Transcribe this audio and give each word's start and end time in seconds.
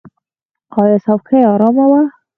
ایا 0.79 0.97
څوکۍ 1.05 1.39
ارامه 1.51 1.85
وه؟ 1.91 2.01